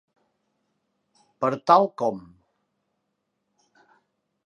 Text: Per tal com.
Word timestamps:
Per 1.45 1.51
tal 1.73 1.85
com. 2.03 2.25